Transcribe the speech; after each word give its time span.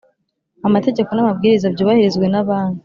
amategeko 0.67 1.09
n 1.13 1.19
amabwiriza 1.23 1.67
byubahirizwe 1.73 2.25
na 2.29 2.43
Banki 2.47 2.79